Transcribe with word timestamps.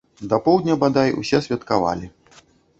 Да 0.29 0.37
поўдня 0.47 0.77
бадай 0.85 1.13
усе 1.21 1.43
святкавалі. 1.47 2.13